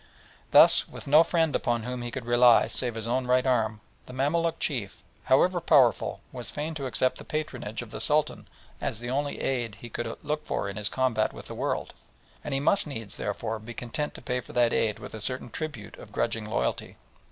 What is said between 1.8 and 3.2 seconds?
whom he could rely save his